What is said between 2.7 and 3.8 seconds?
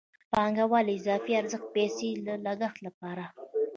لپاره اخلي